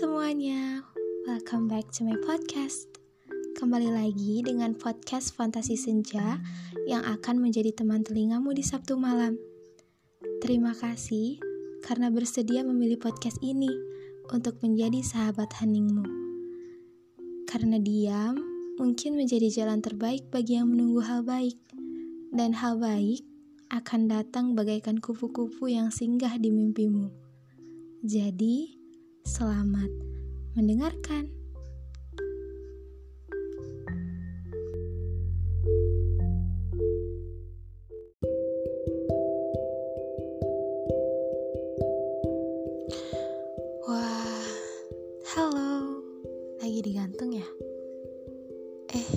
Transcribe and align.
semuanya, 0.00 0.80
welcome 1.28 1.68
back 1.68 1.84
to 1.92 2.08
my 2.08 2.16
podcast. 2.24 2.88
Kembali 3.60 3.92
lagi 3.92 4.40
dengan 4.40 4.72
podcast 4.72 5.36
Fantasi 5.36 5.76
Senja 5.76 6.40
yang 6.88 7.04
akan 7.04 7.36
menjadi 7.36 7.68
teman 7.76 8.00
telingamu 8.00 8.56
di 8.56 8.64
Sabtu 8.64 8.96
malam. 8.96 9.36
Terima 10.40 10.72
kasih 10.72 11.36
karena 11.84 12.08
bersedia 12.08 12.64
memilih 12.64 12.96
podcast 12.96 13.44
ini 13.44 13.68
untuk 14.32 14.56
menjadi 14.64 15.04
sahabat 15.04 15.52
heningmu. 15.60 16.08
Karena 17.44 17.76
diam 17.76 18.40
mungkin 18.80 19.20
menjadi 19.20 19.52
jalan 19.52 19.84
terbaik 19.84 20.32
bagi 20.32 20.56
yang 20.56 20.72
menunggu 20.72 21.04
hal 21.04 21.28
baik, 21.28 21.60
dan 22.32 22.56
hal 22.56 22.80
baik 22.80 23.20
akan 23.68 24.08
datang 24.08 24.56
bagaikan 24.56 24.96
kupu-kupu 24.96 25.68
yang 25.68 25.92
singgah 25.92 26.40
di 26.40 26.48
mimpimu. 26.48 27.12
Jadi, 28.00 28.79
Selamat 29.24 29.88
mendengarkan. 30.56 31.28
Wah, 43.88 44.44
halo. 45.36 46.00
Lagi 46.60 46.80
digantung 46.84 47.32
ya? 47.36 47.48
Eh. 48.96 49.08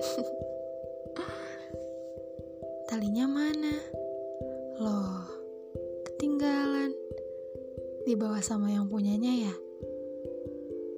Talinya 2.90 3.26
mana? 3.30 3.89
Dibawa 8.04 8.40
sama 8.40 8.72
yang 8.72 8.88
punyanya 8.88 9.50
ya? 9.50 9.54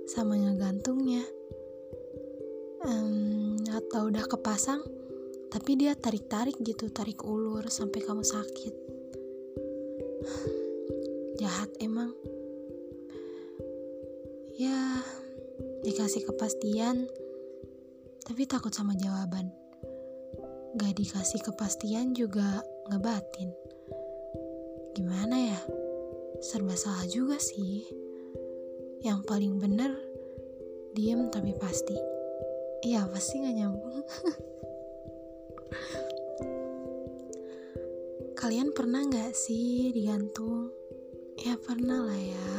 Sama 0.07 0.37
ngegantungnya 0.39 1.25
um, 2.87 3.59
atau 3.71 4.11
udah 4.11 4.25
kepasang 4.27 4.83
tapi 5.53 5.77
dia 5.77 5.93
tarik-tarik 5.93 6.57
gitu 6.65 6.89
tarik 6.89 7.23
ulur 7.23 7.69
sampai 7.69 8.01
kamu 8.01 8.25
sakit. 8.25 8.75
Jahat 11.41 11.71
emang. 11.83 12.17
Ya 14.57 15.03
dikasih 15.83 16.25
kepastian 16.29 17.11
tapi 18.23 18.49
takut 18.49 18.73
sama 18.73 18.97
jawaban. 18.97 19.53
Gak 20.73 20.97
dikasih 20.97 21.45
kepastian 21.45 22.17
juga 22.17 22.65
ngebatin. 22.89 23.53
Gimana 24.97 25.37
ya 25.37 25.82
serba 26.43 26.75
salah 26.75 27.07
juga 27.07 27.39
sih. 27.39 27.87
Yang 28.99 29.23
paling 29.31 29.63
bener, 29.63 29.95
diem 30.91 31.31
tapi 31.31 31.55
pasti. 31.55 31.95
Iya, 32.83 33.07
pasti 33.07 33.39
gak 33.39 33.55
nyambung. 33.55 34.03
Kalian 38.43 38.75
pernah 38.75 39.07
gak 39.07 39.39
sih 39.39 39.95
digantung? 39.95 40.75
Ya 41.39 41.55
pernah 41.55 42.11
lah 42.11 42.19
ya. 42.19 42.51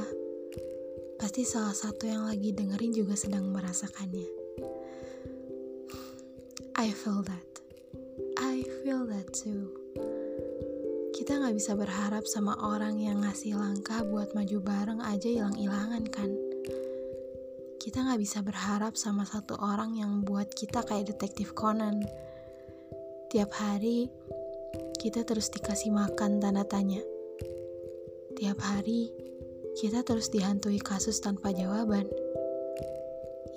Pasti 1.20 1.44
salah 1.44 1.76
satu 1.76 2.08
yang 2.08 2.24
lagi 2.24 2.56
dengerin 2.56 2.96
juga 2.96 3.20
sedang 3.20 3.52
merasakannya. 3.52 4.32
I 6.80 6.88
feel 6.96 7.20
that. 7.28 7.52
I 8.40 8.64
feel 8.80 9.04
that 9.12 9.28
too 9.36 9.83
kita 11.24 11.40
nggak 11.40 11.56
bisa 11.56 11.72
berharap 11.80 12.28
sama 12.28 12.52
orang 12.60 13.00
yang 13.00 13.24
ngasih 13.24 13.56
langkah 13.56 14.04
buat 14.04 14.36
maju 14.36 14.60
bareng 14.60 15.00
aja 15.00 15.32
hilang-hilangan 15.32 16.04
kan? 16.12 16.28
Kita 17.80 18.04
nggak 18.04 18.20
bisa 18.20 18.44
berharap 18.44 19.00
sama 19.00 19.24
satu 19.24 19.56
orang 19.56 19.96
yang 19.96 20.20
buat 20.28 20.52
kita 20.52 20.84
kayak 20.84 21.16
detektif 21.16 21.56
Conan. 21.56 22.04
Tiap 23.32 23.56
hari 23.56 24.12
kita 25.00 25.24
terus 25.24 25.48
dikasih 25.48 25.96
makan 25.96 26.44
tanda 26.44 26.68
tanya. 26.68 27.00
Tiap 28.36 28.60
hari 28.60 29.08
kita 29.80 30.04
terus 30.04 30.28
dihantui 30.28 30.84
kasus 30.84 31.24
tanpa 31.24 31.56
jawaban. 31.56 32.04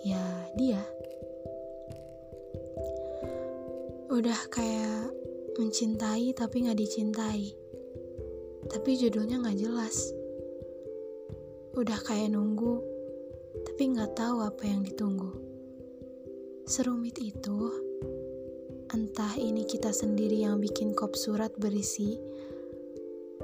Ya 0.07 0.23
dia. 0.55 0.87
Udah 4.07 4.39
kayak 4.55 5.16
mencintai 5.57 6.37
tapi 6.37 6.69
gak 6.69 6.79
dicintai. 6.79 7.53
Tapi 8.69 8.91
judulnya 8.97 9.41
gak 9.41 9.59
jelas. 9.59 10.13
Udah 11.77 12.01
kayak 12.05 12.33
nunggu, 12.33 12.81
tapi 13.65 13.93
gak 13.97 14.17
tahu 14.17 14.45
apa 14.45 14.63
yang 14.65 14.85
ditunggu. 14.85 15.33
Serumit 16.69 17.17
itu, 17.21 17.71
entah 18.91 19.33
ini 19.39 19.65
kita 19.65 19.93
sendiri 19.93 20.45
yang 20.45 20.59
bikin 20.61 20.93
kop 20.93 21.15
surat 21.15 21.53
berisi, 21.57 22.19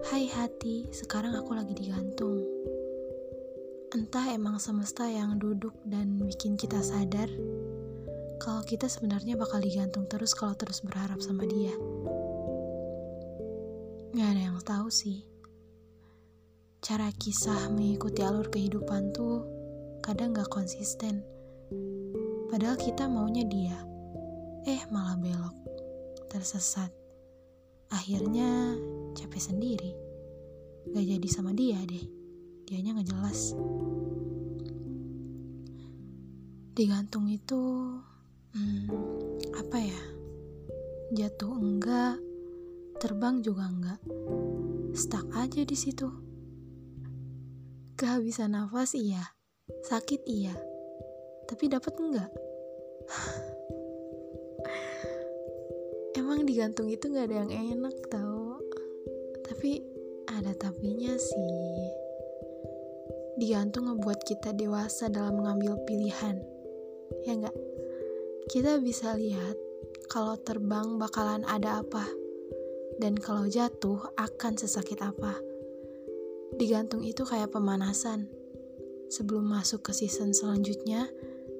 Hai 0.02 0.26
hati, 0.26 0.90
sekarang 0.90 1.38
aku 1.38 1.54
lagi 1.54 1.78
digantung. 1.78 2.42
Entah 3.94 4.34
emang 4.34 4.58
semesta 4.58 5.06
yang 5.06 5.38
duduk 5.38 5.76
dan 5.86 6.18
bikin 6.18 6.58
kita 6.58 6.80
sadar 6.82 7.28
kalau 8.42 8.66
kita 8.66 8.90
sebenarnya 8.90 9.38
bakal 9.38 9.62
digantung 9.62 10.10
terus 10.10 10.34
kalau 10.34 10.58
terus 10.58 10.82
berharap 10.82 11.22
sama 11.22 11.46
dia. 11.46 11.70
Gak 14.18 14.28
ada 14.34 14.42
yang 14.50 14.58
tahu 14.66 14.90
sih. 14.90 15.22
Cara 16.82 17.14
kisah 17.14 17.70
mengikuti 17.70 18.18
alur 18.26 18.50
kehidupan 18.50 19.14
tuh 19.14 19.46
kadang 20.02 20.34
gak 20.34 20.50
konsisten. 20.50 21.22
Padahal 22.50 22.74
kita 22.74 23.06
maunya 23.06 23.46
dia. 23.46 23.78
Eh 24.66 24.82
malah 24.90 25.14
belok. 25.22 25.54
Tersesat. 26.26 26.90
Akhirnya 27.94 28.74
capek 29.14 29.38
sendiri. 29.38 29.94
Gak 30.90 31.06
jadi 31.06 31.28
sama 31.30 31.54
dia 31.54 31.78
deh. 31.86 32.10
Dianya 32.66 32.98
gak 32.98 33.06
jelas. 33.06 33.54
Digantung 36.74 37.30
itu 37.30 37.62
hmm, 38.52 38.84
apa 39.56 39.78
ya? 39.80 40.02
Jatuh 41.12 41.52
enggak 41.56 42.20
terbang 43.02 43.42
juga 43.42 43.66
enggak. 43.66 43.98
Stuck 44.94 45.26
aja 45.34 45.66
di 45.66 45.74
situ. 45.74 46.06
Kehabisan 47.98 48.54
nafas 48.54 48.94
iya. 48.94 49.34
Sakit 49.88 50.22
iya. 50.28 50.54
Tapi 51.50 51.66
dapat 51.66 51.98
enggak? 51.98 52.30
Emang 56.20 56.46
digantung 56.46 56.86
itu 56.86 57.10
nggak 57.10 57.26
ada 57.26 57.36
yang 57.42 57.52
enak 57.74 57.96
tau. 58.06 58.62
Tapi 59.42 59.82
ada 60.30 60.54
tapinya 60.54 61.18
sih. 61.18 61.90
Digantung 63.36 63.90
ngebuat 63.90 64.22
kita 64.22 64.54
dewasa 64.54 65.10
dalam 65.10 65.42
mengambil 65.42 65.74
pilihan. 65.88 66.38
Ya 67.26 67.34
enggak 67.34 67.56
kita 68.50 68.82
bisa 68.82 69.14
lihat 69.14 69.54
kalau 70.10 70.34
terbang 70.40 70.98
bakalan 70.98 71.46
ada 71.46 71.84
apa, 71.84 72.08
dan 72.98 73.14
kalau 73.14 73.46
jatuh 73.46 74.02
akan 74.18 74.58
sesakit 74.58 74.98
apa. 74.98 75.38
Digantung 76.58 77.06
itu 77.06 77.22
kayak 77.22 77.54
pemanasan. 77.54 78.26
Sebelum 79.12 79.44
masuk 79.44 79.86
ke 79.86 79.92
season 79.92 80.32
selanjutnya, 80.32 81.06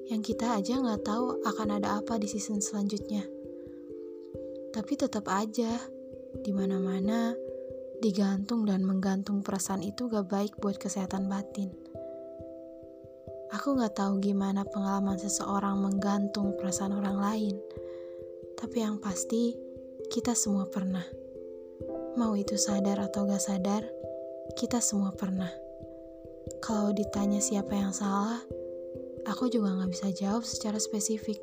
yang 0.09 0.25
kita 0.25 0.57
aja 0.57 0.81
nggak 0.81 1.05
tahu 1.05 1.39
akan 1.45 1.79
ada 1.79 2.01
apa 2.01 2.19
di 2.19 2.27
season 2.27 2.59
selanjutnya. 2.59 3.23
Tapi 4.73 4.93
tetap 4.97 5.29
aja, 5.29 5.77
di 6.41 6.49
mana-mana 6.49 7.37
digantung 8.01 8.67
dan 8.67 8.83
menggantung 8.83 9.39
perasaan 9.45 9.79
itu 9.79 10.11
gak 10.11 10.27
baik 10.27 10.53
buat 10.59 10.75
kesehatan 10.75 11.31
batin. 11.31 11.71
Aku 13.53 13.77
gak 13.77 14.01
tahu 14.01 14.17
gimana 14.17 14.65
pengalaman 14.65 15.13
seseorang 15.13 15.77
menggantung 15.77 16.57
perasaan 16.57 16.97
orang 16.97 17.21
lain, 17.21 17.55
tapi 18.57 18.81
yang 18.81 18.97
pasti 18.97 19.53
kita 20.09 20.33
semua 20.33 20.65
pernah. 20.65 21.05
Mau 22.17 22.33
itu 22.33 22.57
sadar 22.57 22.97
atau 22.97 23.29
gak 23.29 23.45
sadar, 23.45 23.85
kita 24.57 24.81
semua 24.81 25.13
pernah. 25.13 25.53
Kalau 26.65 26.97
ditanya 26.97 27.37
siapa 27.37 27.77
yang 27.77 27.93
salah, 27.93 28.41
aku 29.29 29.53
juga 29.53 29.69
gak 29.77 29.91
bisa 29.93 30.09
jawab 30.09 30.41
secara 30.49 30.81
spesifik. 30.81 31.37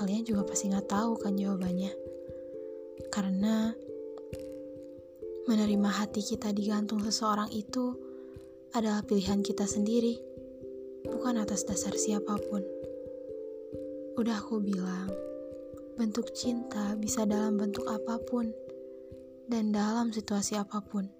Kalian 0.00 0.24
juga 0.24 0.48
pasti 0.48 0.72
gak 0.72 0.88
tahu 0.88 1.20
kan 1.20 1.36
jawabannya. 1.36 1.92
Karena 3.12 3.76
menerima 5.44 5.90
hati 5.92 6.24
kita 6.24 6.56
digantung 6.56 7.04
seseorang 7.04 7.52
itu 7.52 7.92
adalah 8.72 9.04
pilihan 9.04 9.44
kita 9.44 9.68
sendiri 9.68 10.27
bukan 11.18 11.42
atas 11.42 11.66
dasar 11.66 11.90
siapa 11.98 12.38
pun. 12.46 12.62
Udah 14.14 14.38
aku 14.38 14.62
bilang, 14.62 15.10
bentuk 15.98 16.30
cinta 16.30 16.94
bisa 16.94 17.26
dalam 17.26 17.58
bentuk 17.58 17.90
apa 17.90 18.22
pun 18.22 18.54
dan 19.50 19.74
dalam 19.74 20.14
situasi 20.14 20.54
apa 20.54 20.78
pun. 20.78 21.10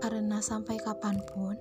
Karena 0.00 0.40
sampai 0.40 0.80
kapan 0.80 1.20
pun, 1.28 1.52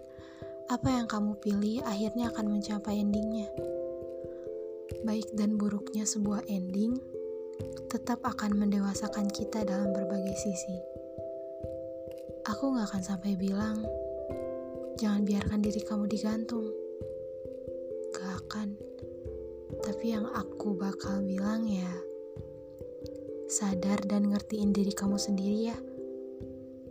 apa 0.72 0.88
yang 0.88 1.04
kamu 1.12 1.36
pilih 1.44 1.84
akhirnya 1.84 2.32
akan 2.32 2.48
mencapai 2.48 3.04
endingnya. 3.04 3.52
Baik 5.04 5.28
dan 5.36 5.60
buruknya 5.60 6.08
sebuah 6.08 6.48
ending 6.48 6.96
tetap 7.92 8.24
akan 8.24 8.56
mendewasakan 8.56 9.28
kita 9.36 9.68
dalam 9.68 9.92
berbagai 9.92 10.40
sisi. 10.40 10.80
Aku 12.48 12.72
gak 12.72 12.88
akan 12.88 13.04
sampai 13.04 13.36
bilang, 13.36 13.84
jangan 14.96 15.28
biarkan 15.28 15.60
diri 15.60 15.84
kamu 15.84 16.08
digantung. 16.08 16.79
Gak 18.50 18.66
akan. 18.66 18.74
Tapi 19.86 20.06
yang 20.10 20.26
aku 20.26 20.74
bakal 20.74 21.22
bilang 21.22 21.70
ya, 21.70 21.86
sadar 23.46 24.02
dan 24.10 24.26
ngertiin 24.26 24.74
diri 24.74 24.90
kamu 24.90 25.22
sendiri 25.22 25.70
ya. 25.70 25.78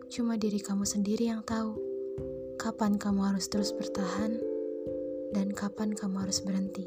Cuma 0.07 0.39
diri 0.39 0.63
kamu 0.63 0.87
sendiri 0.87 1.35
yang 1.35 1.43
tahu 1.43 1.75
kapan 2.63 2.95
kamu 2.95 3.35
harus 3.35 3.51
terus 3.51 3.75
bertahan 3.75 4.39
dan 5.35 5.51
kapan 5.51 5.99
kamu 5.99 6.31
harus 6.31 6.47
berhenti. 6.47 6.87